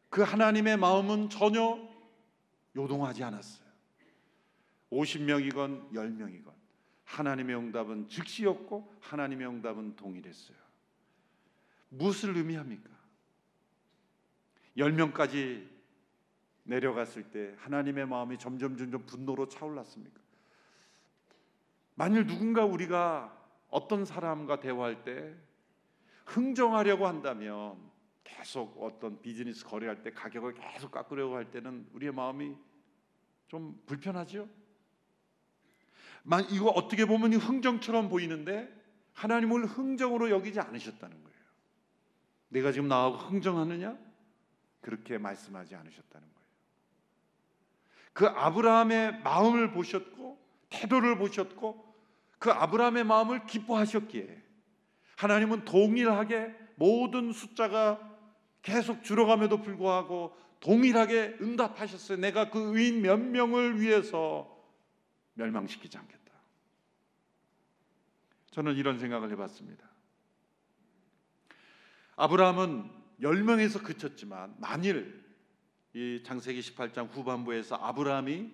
그 0.09 0.23
하나님의 0.23 0.79
마음은 0.79 1.29
전혀 1.29 1.79
요동하지 2.75 3.23
않았어요. 3.25 3.67
50명이건 4.91 5.93
10명이건 5.93 6.53
하나님의 7.05 7.57
응답은 7.57 8.09
즉시였고 8.09 8.95
하나님의 9.01 9.47
응답은 9.47 9.97
동일했어요. 9.97 10.66
무엇을 11.89 12.37
의미합니까? 12.37 12.91
10명까지 14.77 15.69
내려갔을 16.65 17.31
때 17.31 17.55
하나님의 17.59 18.07
마음이 18.07 18.39
점점 18.39 18.77
점점 18.77 19.07
분노로 19.07 19.49
차올랐습니까? 19.49 20.21
만일 21.95 22.27
누군가 22.27 22.65
우리가 22.65 23.33
어떤 23.71 24.05
사람과 24.05 24.61
대화할 24.61 25.05
때 25.05 25.35
흥정하려고 26.27 27.07
한다면 27.07 27.79
계속 28.23 28.83
어떤 28.83 29.21
비즈니스 29.23 29.65
거래할 29.65 30.03
때 30.03 30.11
가격을 30.13 30.55
계속 30.55 30.91
깎으려고 30.91 31.37
할 31.37 31.51
때는 31.51 31.89
우리의 31.93 32.13
마음이 32.13 32.55
좀 33.49 33.81
불편하죠? 33.87 34.49
만 36.25 36.45
이거 36.51 36.69
어떻게 36.71 37.07
보면 37.07 37.35
흥정처럼 37.35 38.09
보이는데 38.09 38.69
하나님을 39.15 39.65
흥정으로 39.67 40.31
여기지 40.31 40.61
않으셨다는 40.61 41.17
거예요. 41.23 41.26
내가 42.49 42.73
지금 42.73 42.89
나하고 42.89 43.17
흥정하느냐? 43.17 43.97
그렇게 44.81 45.19
말씀하지 45.19 45.75
않으셨다는 45.75 46.29
거예요. 46.29 46.47
그 48.13 48.27
아브라함의 48.27 49.21
마음을 49.23 49.73
보셨고 49.73 50.39
태도를 50.71 51.19
보셨고 51.19 51.85
그 52.39 52.51
아브라함의 52.51 53.05
마음을 53.05 53.47
기뻐하셨기에 53.47 54.43
하나님은 55.17 55.65
동일하게 55.65 56.55
모든 56.77 57.33
숫자가 57.33 58.01
계속 58.63 59.03
줄어감에도 59.03 59.61
불구하고 59.63 60.37
동일하게 60.61 61.39
응답하셨어요. 61.41 62.19
내가 62.19 62.51
그 62.51 62.77
의인 62.77 63.03
몇 63.03 63.19
명을 63.19 63.81
위해서 63.81 64.53
멸망시키지 65.35 65.97
않겠다. 65.97 66.33
저는 68.51 68.77
이런 68.77 68.99
생각을 68.99 69.31
해봤습니다. 69.33 69.86
아브라함은 72.17 72.91
10명에서 73.21 73.83
그쳤지만 73.83 74.55
만일 74.59 75.25
이 75.95 76.23
장세기 76.25 76.61
18장 76.61 77.09
후반부에서 77.11 77.77
아브라함이 77.77 78.51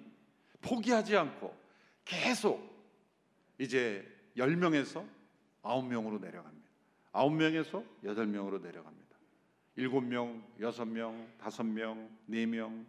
포기하지 0.60 1.16
않고 1.16 1.56
계속 2.04 2.72
이제 3.58 4.06
10명에서 4.36 5.06
9명으로 5.62 6.20
내려갑니다. 6.20 6.68
9명에서 7.12 7.84
8명으로 8.04 8.60
내려갑니다. 8.60 9.02
7명, 9.78 10.42
6명, 10.60 11.38
5명, 11.38 12.08
4명, 12.28 12.86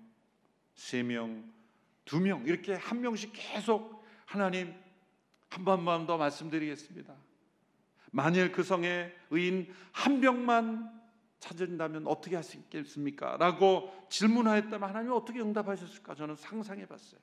3명, 0.75 1.43
2명 2.05 2.47
이렇게 2.47 2.73
한 2.73 3.01
명씩 3.01 3.31
계속 3.33 4.03
하나님 4.25 4.73
한 5.49 5.65
번만 5.65 6.05
더 6.05 6.17
말씀드리겠습니다. 6.17 7.15
만일 8.13 8.51
그 8.51 8.61
성에 8.61 9.11
의인 9.31 9.73
한 9.91 10.19
명만 10.19 11.01
찾은다면 11.39 12.05
어떻게 12.05 12.35
하시겠습니까? 12.35 13.37
라고 13.37 13.91
질문하였다면 14.09 14.87
하나님이 14.87 15.13
어떻게 15.13 15.41
응답하셨을까? 15.41 16.13
저는 16.13 16.35
상상해 16.35 16.85
봤어요. 16.85 17.19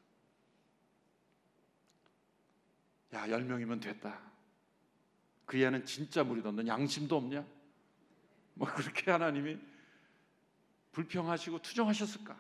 야, 3.14 3.28
열 3.30 3.44
명이면 3.44 3.78
됐다. 3.78 4.18
그 5.46 5.58
애는 5.58 5.86
진짜 5.86 6.24
무리다. 6.24 6.50
넌 6.50 6.66
양심도 6.66 7.16
없냐? 7.16 7.46
뭐 8.54 8.68
그렇게 8.68 9.12
하나님이 9.12 9.58
불평하시고 10.90 11.62
투정하셨을까? 11.62 12.36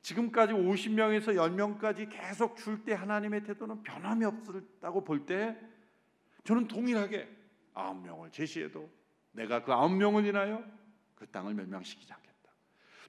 지금까지 0.00 0.52
50명에서 0.52 1.34
10명까지 1.34 2.08
계속 2.08 2.56
줄 2.56 2.84
때 2.84 2.92
하나님의 2.92 3.42
태도는 3.42 3.82
변함이 3.82 4.24
없었다고 4.24 5.02
볼 5.02 5.26
때 5.26 5.58
저는 6.44 6.68
동일하게 6.68 7.33
아홉 7.74 8.00
명을 8.02 8.30
제시해도 8.30 8.90
내가 9.32 9.64
그 9.64 9.72
아홉 9.72 9.90
명을 9.90 10.24
인하여 10.24 10.64
그 11.16 11.26
땅을 11.30 11.54
멸망시키지 11.54 12.12
않겠다. 12.12 12.52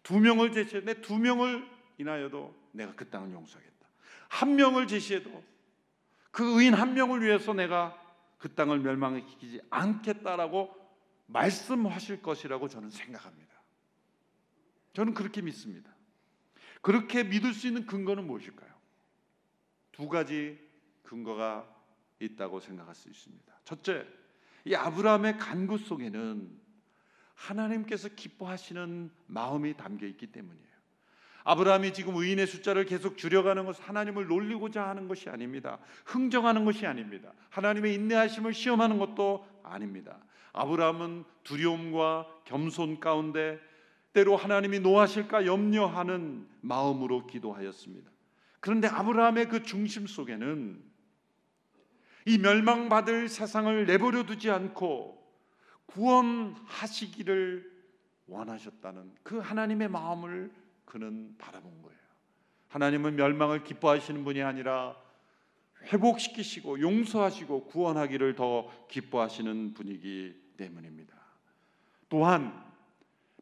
두 0.03 0.19
명을 0.19 0.51
제시해 0.51 0.81
내 0.83 0.95
두 1.01 1.17
명을 1.17 1.67
인하여도 1.97 2.69
내가 2.71 2.93
그 2.95 3.09
땅을 3.09 3.31
용서하겠다. 3.31 3.87
한 4.29 4.55
명을 4.55 4.87
제시해도 4.87 5.43
그 6.31 6.59
의인 6.59 6.73
한 6.73 6.93
명을 6.93 7.21
위해서 7.21 7.53
내가 7.53 8.01
그 8.37 8.53
땅을 8.53 8.79
멸망시키지 8.79 9.61
않겠다라고 9.69 10.75
말씀하실 11.27 12.21
것이라고 12.21 12.67
저는 12.67 12.89
생각합니다. 12.89 13.55
저는 14.93 15.13
그렇게 15.13 15.41
믿습니다. 15.41 15.93
그렇게 16.81 17.23
믿을 17.23 17.53
수 17.53 17.67
있는 17.67 17.85
근거는 17.85 18.27
무엇일까요? 18.27 18.73
두 19.91 20.09
가지 20.09 20.59
근거가 21.03 21.67
있다고 22.19 22.59
생각할 22.59 22.93
수 22.93 23.09
있습니다. 23.09 23.59
첫째, 23.63 24.05
이 24.65 24.75
아브라함의 24.75 25.37
간구 25.37 25.77
속에는 25.77 26.49
하나님께서 27.35 28.09
기뻐하시는 28.09 29.11
마음이 29.27 29.77
담겨 29.77 30.07
있기 30.07 30.27
때문이에요. 30.27 30.65
아브라함이 31.43 31.93
지금 31.93 32.15
의인의 32.15 32.47
숫자를 32.47 32.85
계속 32.85 33.17
줄여가는 33.17 33.65
것은 33.65 33.83
하나님을 33.83 34.25
놀리고자 34.25 34.87
하는 34.87 35.07
것이 35.07 35.29
아닙니다. 35.29 35.77
흥정하는 36.05 36.65
것이 36.65 36.87
아닙니다. 36.87 37.31
하나님의 37.51 37.93
인내하심을 37.93 38.53
시험하는 38.53 38.97
것도 38.97 39.47
아닙니다. 39.61 40.17
아브라함은 40.53 41.23
두려움과 41.43 42.27
겸손 42.45 42.99
가운데 42.99 43.59
때로 44.13 44.35
하나님이 44.35 44.79
노하실까 44.79 45.45
염려하는 45.45 46.47
마음으로 46.61 47.27
기도하였습니다. 47.27 48.09
그런데 48.59 48.87
아브라함의 48.87 49.49
그 49.49 49.61
중심 49.61 50.07
속에는 50.07 50.81
이 52.25 52.37
멸망받을 52.39 53.29
세상을 53.29 53.85
내버려 53.85 54.23
두지 54.23 54.49
않고 54.49 55.23
구원하시기를 55.85 57.71
원하셨다는 58.27 59.13
그 59.23 59.37
하나님의 59.37 59.87
마음을 59.89 60.51
그는 60.85 61.35
바라본 61.37 61.81
거예요. 61.83 61.99
하나님은 62.69 63.15
멸망을 63.15 63.63
기뻐하시는 63.63 64.23
분이 64.23 64.41
아니라 64.41 64.95
회복시키시고 65.83 66.81
용서하시고 66.81 67.65
구원하기를 67.65 68.35
더 68.35 68.69
기뻐하시는 68.89 69.75
분이기 69.75 70.35
때문입니다. 70.57 71.15
또한 72.09 72.65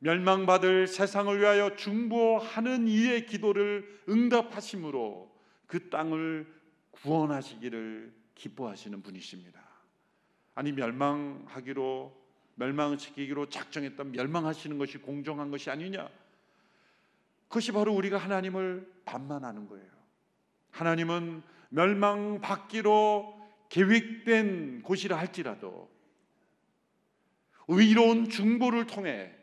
멸망받을 0.01 0.87
세상을 0.87 1.39
위하여 1.39 1.75
중보하는 1.77 2.89
이의 2.89 3.25
기도를 3.25 4.01
응답하심으로 4.09 5.33
그 5.65 5.89
땅을 5.89 6.45
구원하시기를 6.91 8.22
기뻐하시는 8.35 9.01
분이십니다. 9.01 9.61
아니 10.55 10.71
멸망하기로 10.71 12.23
멸망시키기로 12.55 13.49
작정했던 13.49 14.11
멸망하시는 14.11 14.77
것이 14.77 14.97
공정한 14.99 15.49
것이 15.49 15.69
아니냐? 15.69 16.09
그것이 17.47 17.71
바로 17.71 17.93
우리가 17.93 18.17
하나님을 18.17 18.91
반만하는 19.05 19.67
거예요. 19.67 19.91
하나님은 20.71 21.43
멸망받기로 21.69 23.41
계획된 23.69 24.83
곳이라 24.83 25.17
할지라도 25.17 25.91
의로운 27.67 28.29
중보를 28.29 28.87
통해 28.87 29.33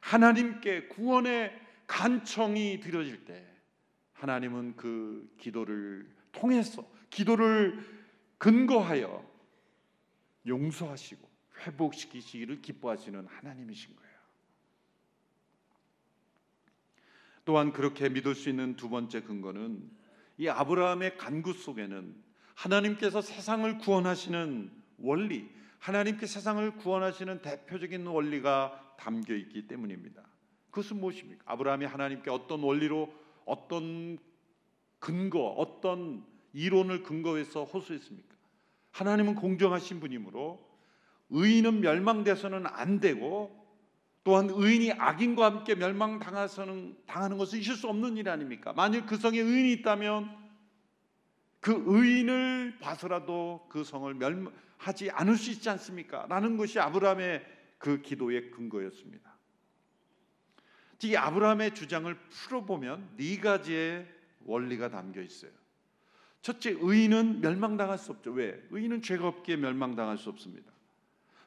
하나님께 0.00 0.88
구원의 0.88 1.52
간청이 1.86 2.80
드려질 2.80 3.24
때 3.24 3.44
하나님은 4.12 4.76
그 4.76 5.32
기도를 5.38 6.08
통해서 6.32 6.84
기도를 7.10 7.78
근거하여 8.38 9.24
용서하시고 10.46 11.28
회복시키시기를 11.60 12.62
기뻐하시는 12.62 13.26
하나님이신 13.26 13.96
거예요. 13.96 14.16
또한 17.44 17.72
그렇게 17.72 18.08
믿을 18.08 18.34
수 18.34 18.50
있는 18.50 18.76
두 18.76 18.88
번째 18.88 19.22
근거는 19.22 19.88
이 20.38 20.48
아브라함의 20.48 21.16
간구 21.16 21.54
속에는 21.54 22.14
하나님께서 22.54 23.20
세상을 23.20 23.78
구원하시는 23.78 24.70
원리, 24.98 25.48
하나님께 25.78 26.26
세상을 26.26 26.76
구원하시는 26.76 27.42
대표적인 27.42 28.06
원리가 28.06 28.96
담겨 28.98 29.34
있기 29.34 29.68
때문입니다. 29.68 30.22
그것은 30.70 30.98
무엇입니까? 30.98 31.42
아브라함이 31.46 31.86
하나님께 31.86 32.30
어떤 32.30 32.62
원리로 32.62 33.12
어떤 33.44 34.18
근거, 34.98 35.46
어떤 35.50 36.26
이론을 36.56 37.02
근거해서 37.02 37.64
호소했습니까? 37.64 38.34
하나님은 38.92 39.34
공정하신 39.34 40.00
분이므로 40.00 40.66
의인은 41.28 41.80
멸망돼서는 41.80 42.66
안 42.66 42.98
되고 42.98 43.54
또한 44.24 44.48
의인이 44.50 44.92
악인과 44.92 45.44
함께 45.44 45.74
멸망당하서는 45.74 46.96
당하는 47.06 47.36
것은 47.36 47.58
있을 47.58 47.74
수 47.74 47.88
없는 47.88 48.16
일 48.16 48.30
아닙니까? 48.30 48.72
만일 48.72 49.04
그 49.04 49.18
성에 49.18 49.38
의인이 49.38 49.72
있다면 49.74 50.34
그 51.60 51.84
의인을 51.86 52.78
봐서라도 52.80 53.66
그 53.68 53.84
성을 53.84 54.12
멸하지 54.14 55.10
않을 55.10 55.36
수 55.36 55.50
있지 55.50 55.68
않습니까? 55.68 56.26
라는 56.28 56.56
것이 56.56 56.80
아브라함의 56.80 57.44
그 57.76 58.00
기도의 58.00 58.50
근거였습니다. 58.50 59.36
이 61.04 61.14
아브라함의 61.14 61.74
주장을 61.74 62.12
풀어보면 62.30 63.16
네 63.18 63.38
가지의 63.38 64.08
원리가 64.44 64.88
담겨 64.88 65.20
있어요. 65.20 65.65
첫째, 66.46 66.76
의인은 66.78 67.40
멸망당할 67.40 67.98
수 67.98 68.12
없죠. 68.12 68.30
왜? 68.30 68.64
의인은 68.70 69.02
죄가 69.02 69.26
없기에 69.26 69.56
멸망당할 69.56 70.16
수 70.16 70.28
없습니다. 70.28 70.70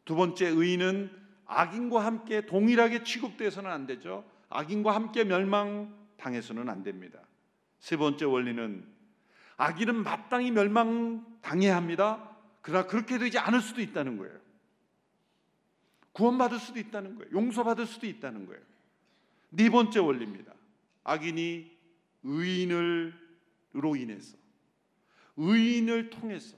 두 0.03 0.13
번째, 0.13 0.47
의인은 0.47 1.09
악인과 1.45 2.03
함께 2.03 2.45
동일하게 2.45 3.05
취급돼서는 3.05 3.71
안 3.71 3.88
되죠. 3.88 4.29
악인과 4.49 4.93
함께 4.93 5.23
멸망당해서는 5.23 6.67
안 6.67 6.83
됩니다. 6.83 7.21
세 7.79 7.95
번째 7.95 8.25
원리는 8.25 8.85
악인은 9.55 10.03
마땅히 10.03 10.51
멸망당해야 10.51 11.77
합니다. 11.77 12.38
그러나 12.62 12.85
그렇게 12.85 13.17
되지 13.17 13.38
않을 13.38 13.62
수도 13.62 13.79
있다는 13.79 14.17
거예요. 14.17 14.38
구원받을 16.12 16.59
수도 16.59 16.77
있다는 16.77 17.15
거예요. 17.15 17.31
용서받을 17.31 17.85
수도 17.85 18.05
있다는 18.05 18.47
거예요. 18.47 18.62
네 19.51 19.69
번째 19.69 19.99
원리입니다. 19.99 20.51
악인이 21.05 21.71
의인을로 22.23 23.95
인해서 23.95 24.38
의인을 25.39 26.10
통해서 26.10 26.58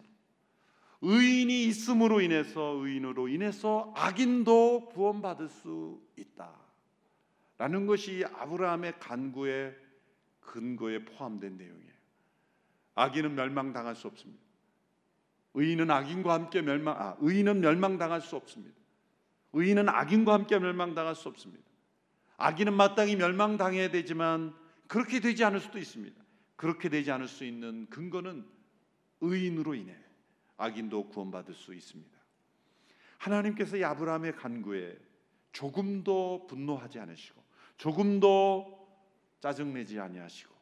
의인이 1.01 1.65
있음으로 1.65 2.21
인해서 2.21 2.73
의인으로 2.81 3.27
인해서 3.27 3.93
악인도 3.95 4.89
구원받을 4.89 5.49
수 5.49 6.01
있다. 6.17 6.51
라는 7.57 7.85
것이 7.85 8.25
아브라함의 8.33 8.99
간구의 8.99 9.75
근거에 10.41 11.05
포함된 11.05 11.57
내용이에요. 11.57 11.91
악인은 12.95 13.35
멸망당할 13.35 13.95
수 13.95 14.07
없습니다. 14.07 14.43
의인은 15.53 15.89
악인과 15.91 16.33
함께 16.33 16.61
멸망 16.61 16.95
아, 16.97 17.15
의인은 17.19 17.61
멸망당할 17.61 18.21
수 18.21 18.35
없습니다. 18.35 18.75
의인은 19.53 19.89
악인과 19.89 20.33
함께 20.33 20.57
멸망당할 20.57 21.15
수 21.15 21.29
없습니다. 21.29 21.63
악인은 22.37 22.73
마땅히 22.73 23.15
멸망당해야 23.15 23.91
되지만 23.91 24.55
그렇게 24.87 25.19
되지 25.19 25.43
않을 25.43 25.59
수도 25.59 25.77
있습니다. 25.77 26.19
그렇게 26.55 26.89
되지 26.89 27.11
않을 27.11 27.27
수 27.27 27.45
있는 27.45 27.87
근거는 27.89 28.45
의인으로 29.21 29.75
인해 29.75 29.95
악인도 30.57 31.07
구원받을 31.09 31.53
수 31.53 31.73
있습니다. 31.73 32.11
하나님께서 33.17 33.77
이 33.77 33.83
아브라함의 33.83 34.35
간구에 34.35 34.97
조금도 35.51 36.47
분노하지 36.47 36.99
않으시고 36.99 37.43
조금도 37.77 38.79
짜증내지 39.39 39.99
아니하시고 39.99 40.53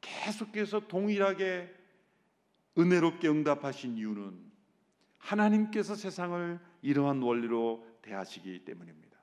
계속해서 0.00 0.88
동일하게 0.88 1.74
은혜롭게 2.78 3.28
응답하신 3.28 3.96
이유는 3.96 4.50
하나님께서 5.18 5.94
세상을 5.94 6.58
이러한 6.82 7.20
원리로 7.20 7.86
대하시기 8.02 8.64
때문입니다. 8.64 9.18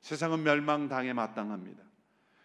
세상은 0.00 0.42
멸망당에 0.42 1.12
마땅합니다. 1.12 1.82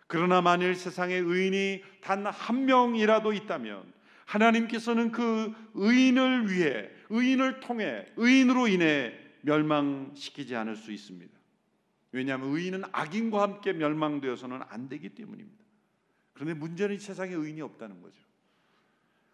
그러나 0.08 0.42
만일 0.42 0.76
세상에 0.76 1.16
의인이 1.16 1.84
단 2.02 2.26
한 2.26 2.66
명이라도 2.66 3.32
있다면 3.34 3.94
하나님께서는 4.30 5.12
그 5.12 5.54
의인을 5.74 6.52
위해 6.52 6.90
의인을 7.10 7.62
통해 7.62 8.06
의인으로 8.16 8.68
인해 8.68 9.18
멸망시키지 9.42 10.56
않을 10.56 10.76
수 10.76 10.92
있습니다. 10.92 11.38
왜냐하면 12.12 12.56
의인은 12.56 12.84
악인과 12.92 13.42
함께 13.42 13.74
멸망되어서는 13.74 14.62
안 14.70 14.88
되기 14.88 15.10
때문입니다. 15.10 15.64
그런데 16.34 16.54
문제는 16.54 17.00
세상에 17.00 17.34
의인이 17.34 17.62
없다는 17.62 18.02
거죠. 18.02 18.24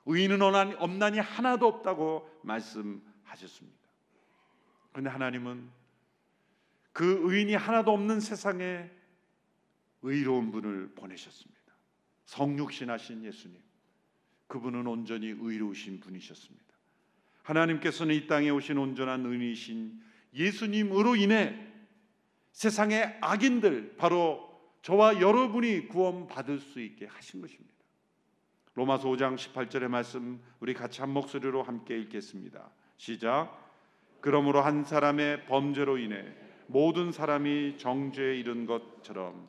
의인은 0.06 0.42
없나니 0.42 1.20
하나도 1.20 1.68
없다고 1.68 2.30
말씀하셨습니다. 2.44 3.78
그런데 4.92 5.10
하나님은 5.10 5.70
그 6.94 7.20
의인이 7.30 7.54
하나도 7.56 7.92
없는 7.92 8.22
세상에 8.22 8.90
의로운 10.04 10.52
분을 10.52 10.94
보내셨습니다. 10.96 11.74
성육신하신 12.26 13.26
예수님. 13.26 13.65
그분은 14.48 14.88
온전히 14.88 15.28
의로우신 15.38 16.00
분이셨습니다. 16.00 16.66
하나님께서는 17.44 18.16
이 18.16 18.28
땅에 18.28 18.50
오신 18.50 18.78
온전한 18.78 19.26
의이신 19.26 20.02
예수님으로 20.34 21.16
인해 21.16 21.56
세상의 22.52 23.18
악인들 23.22 23.96
바로 23.98 24.50
저와 24.82 25.20
여러분이 25.20 25.88
구원받을 25.88 26.60
수 26.60 26.80
있게 26.80 27.06
하신 27.06 27.42
것입니다. 27.42 27.74
로마서 28.76 29.10
5장 29.10 29.36
18절의 29.36 29.88
말씀 29.88 30.42
우리 30.60 30.74
같이 30.74 31.02
한 31.02 31.10
목소리로 31.12 31.64
함께 31.64 31.98
읽겠습니다. 32.00 32.70
시작. 32.98 33.64
그러므로 34.22 34.62
한 34.62 34.84
사람의 34.84 35.46
범죄로 35.46 35.98
인해 35.98 36.26
모든 36.68 37.12
사람이 37.12 37.78
정죄에 37.78 38.38
이른 38.38 38.66
것처럼 38.66 39.48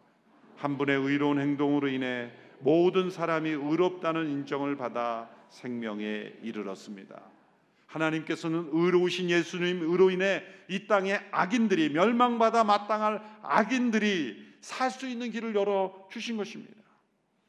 한 0.57 0.79
분의 0.79 0.97
의로운 0.97 1.41
행동으로 1.41 1.89
인해 1.89 2.31
모든 2.61 3.11
사람이 3.11 3.51
의롭다는 3.51 4.31
인정을 4.31 4.77
받아 4.77 5.29
생명에 5.49 6.33
이르렀습니다. 6.43 7.23
하나님께서는 7.87 8.71
의로우신 8.73 9.31
예수님으로 9.31 10.11
인해 10.11 10.43
이 10.69 10.87
땅에 10.87 11.21
악인들이 11.31 11.91
멸망받아 11.91 12.65
마땅할 12.65 13.23
악인들이 13.43 14.45
살 14.61 14.91
수 14.91 15.07
있는 15.07 15.31
길을 15.31 15.55
열어 15.55 16.09
주신 16.11 16.37
것입니다. 16.37 16.75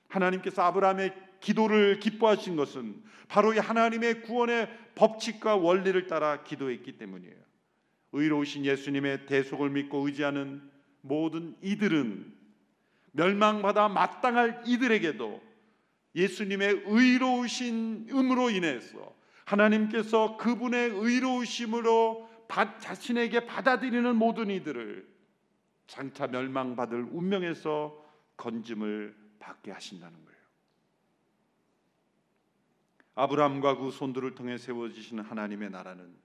하나님께서 0.08 0.62
아브라함의 0.64 1.14
기도를 1.40 2.00
기뻐하신 2.00 2.56
것은 2.56 3.02
바로 3.28 3.54
이 3.54 3.58
하나님의 3.58 4.22
구원의 4.22 4.70
법칙과 4.96 5.56
원리를 5.56 6.08
따라 6.08 6.44
기도했기 6.44 6.98
때문이에요. 6.98 7.36
의로우신 8.14 8.66
예수님의 8.66 9.26
대속을 9.26 9.70
믿고 9.72 10.06
의지하는 10.06 10.62
모든 11.02 11.56
이들은 11.62 12.37
멸망받아 13.18 13.90
마땅할 13.90 14.64
이들에게도 14.66 15.42
예수님의 16.16 16.84
의로우신 16.86 18.10
음으로 18.12 18.52
인해서 18.52 19.16
하나님께서 19.46 20.38
그분의 20.38 20.92
의로우심으로 20.92 22.30
자신에게 22.80 23.46
받아들이는 23.46 24.16
모든 24.16 24.50
이들을 24.50 25.08
장차 25.88 26.28
멸망받을 26.28 27.08
운명에서 27.12 28.06
건짐을 28.38 29.16
받게 29.40 29.72
하신다는 29.72 30.14
거예요. 30.26 30.38
아브라함과 33.16 33.78
그 33.78 33.92
손들을 33.92 34.36
통해 34.36 34.58
세워지시는 34.58 35.24
하나님의 35.24 35.72
나라는 35.72 36.16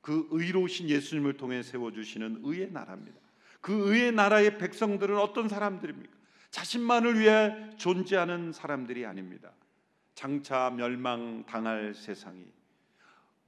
그 0.00 0.28
의로우신 0.30 0.88
예수님을 0.90 1.36
통해 1.36 1.62
세워주시는 1.62 2.40
의의 2.42 2.72
나라입니다. 2.72 3.18
그 3.60 3.90
의의 3.90 4.12
나라의 4.12 4.58
백성들은 4.58 5.16
어떤 5.16 5.48
사람들입니까? 5.48 6.21
자신만을 6.52 7.18
위해 7.18 7.52
존재하는 7.78 8.52
사람들이 8.52 9.04
아닙니다. 9.04 9.50
장차 10.14 10.70
멸망 10.70 11.44
당할 11.46 11.94
세상이 11.94 12.44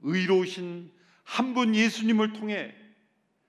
의로우신 0.01 0.91
한 1.23 1.53
분 1.53 1.73
예수님을 1.73 2.33
통해 2.33 2.75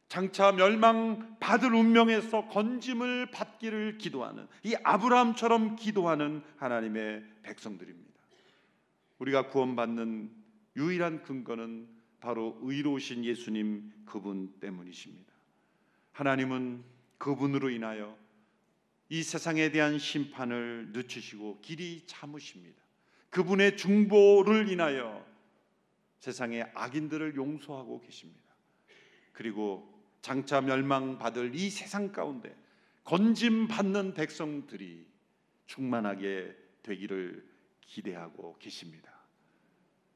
장차 0.08 0.52
멸망 0.52 1.36
받을 1.40 1.74
운명에서 1.74 2.46
건짐을 2.48 3.30
받기를 3.32 3.98
기도하는 3.98 4.46
이 4.62 4.74
아브라함처럼 4.84 5.76
기도하는 5.76 6.42
하나님의 6.58 7.24
백성들입니다. 7.42 8.20
우리가 9.18 9.48
구원받는 9.48 10.30
유일한 10.76 11.22
근거는 11.22 11.88
바로 12.20 12.58
의로우신 12.62 13.24
예수님 13.24 13.90
그분 14.04 14.52
때문이십니다. 14.60 15.32
하나님은 16.12 16.84
그분으로 17.18 17.70
인하여 17.70 18.16
이 19.08 19.22
세상에 19.22 19.70
대한 19.70 19.98
심판을 19.98 20.90
늦추시고 20.92 21.60
길이 21.60 22.02
참으십니다. 22.06 22.82
그분의 23.30 23.76
중보를 23.76 24.68
인하여 24.68 25.24
세상의 26.18 26.70
악인들을 26.74 27.36
용서하고 27.36 28.00
계십니다. 28.00 28.42
그리고 29.32 29.92
장차 30.22 30.60
멸망받을 30.60 31.54
이 31.54 31.70
세상 31.70 32.10
가운데 32.10 32.56
건짐 33.04 33.68
받는 33.68 34.14
백성들이 34.14 35.06
충만하게 35.66 36.56
되기를 36.82 37.46
기대하고 37.82 38.56
계십니다. 38.58 39.12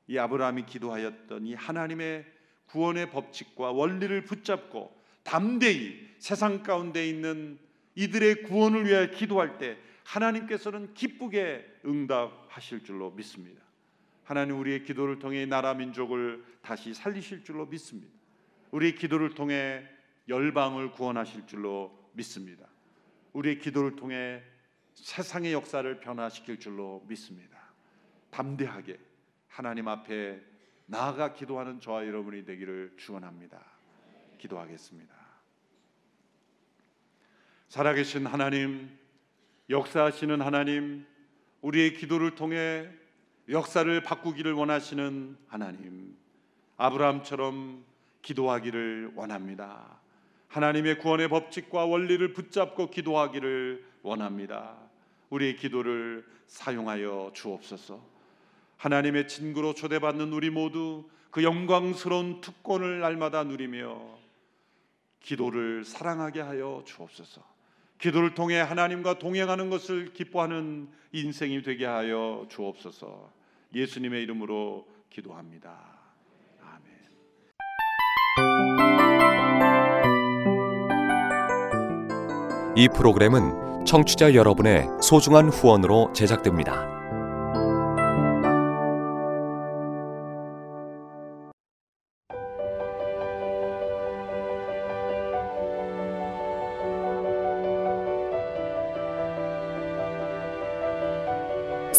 이 0.09 0.19
아브라함이 0.19 0.67
기도하였던 0.67 1.47
이 1.47 1.55
하나님의 1.55 2.27
구원의 2.67 3.11
법칙과 3.11 3.71
원리를 3.71 4.25
붙잡고 4.25 5.01
담대히 5.23 6.09
세상 6.19 6.63
가운데 6.65 7.09
있는 7.09 7.59
이들의 7.95 8.43
구원을 8.45 8.87
위해 8.87 9.11
기도할 9.11 9.59
때 9.59 9.77
하나님께서는 10.05 10.95
기쁘게 10.95 11.81
응답하실 11.85 12.85
줄로 12.85 13.11
믿습니다. 13.11 13.63
하나님 14.25 14.59
우리의 14.59 14.85
기도를 14.85 15.19
통해 15.19 15.47
나라 15.47 15.75
민족을 15.75 16.45
다시 16.63 16.95
살리실 16.95 17.45
줄로 17.45 17.67
믿습니다. 17.67 18.13
우리의 18.71 18.95
기도를 18.95 19.35
통해 19.35 19.85
열방을 20.29 20.93
구원하실 20.93 21.47
줄로 21.47 22.11
믿습니다. 22.13 22.67
우리의 23.33 23.59
기도를 23.59 23.97
통해 23.97 24.43
세상의 24.95 25.53
역사를 25.53 26.01
변화시킬 26.01 26.59
줄로 26.59 27.05
믿습니다. 27.09 27.59
담대하게 28.31 28.99
하나님 29.49 29.89
앞에 29.89 30.41
나아가 30.87 31.33
기도하는 31.33 31.81
저와 31.81 32.07
여러분이 32.07 32.45
되기를 32.45 32.95
축원합니다. 32.97 33.65
기도하겠습니다. 34.39 35.20
살아계신 37.71 38.27
하나님, 38.27 38.91
역사하시는 39.69 40.41
하나님, 40.41 41.07
우리의 41.61 41.95
기도를 41.95 42.35
통해 42.35 42.89
역사를 43.49 44.03
바꾸기를 44.03 44.53
원하시는 44.55 45.37
하나님, 45.47 46.17
아브라함처럼 46.77 47.85
기도하기를 48.23 49.13
원합니다. 49.15 50.01
하나님의 50.49 50.99
구원의 50.99 51.29
법칙과 51.29 51.85
원리를 51.85 52.33
붙잡고 52.33 52.91
기도하기를 52.91 53.85
원합니다. 54.03 54.77
우리의 55.29 55.55
기도를 55.55 56.27
사용하여 56.49 57.31
주옵소서. 57.35 58.05
하나님의 58.79 59.29
친구로 59.29 59.75
초대받는 59.75 60.33
우리 60.33 60.51
모두 60.51 61.09
그 61.31 61.45
영광스러운 61.45 62.41
특권을 62.41 62.99
날마다 62.99 63.45
누리며 63.45 64.19
기도를 65.21 65.85
사랑하게 65.85 66.41
하여 66.41 66.83
주옵소서. 66.85 67.60
기도를 68.01 68.35
통해 68.35 68.59
하나님과 68.61 69.19
동행하는 69.19 69.71
것을 69.71 70.13
기뻐하는 70.13 70.89
인생이 71.13 71.63
되게 71.63 71.85
하여 71.85 72.47
주옵소서. 72.49 73.31
예수님의 73.75 74.23
이름으로 74.23 74.87
기도합니다. 75.11 75.75
아멘. 76.63 76.85
이 82.77 82.89
프로그램은 82.89 83.85
청취자 83.85 84.35
여러분의 84.35 84.87
소중한 85.03 85.49
후원으로 85.49 86.13
제작됩니다. 86.15 87.00